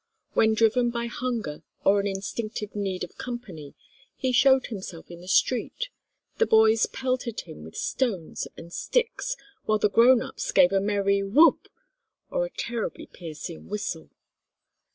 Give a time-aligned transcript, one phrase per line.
[0.33, 3.75] When driven by hunger or an instinctive need of company,
[4.15, 5.89] he showed himself in the street,
[6.39, 9.35] the boys pelted him with stones and sticks,
[9.65, 11.67] while the grown ups gave a merry whoop,
[12.31, 14.09] or a terribly piercing whistle.